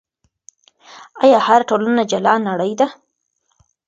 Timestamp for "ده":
2.79-2.87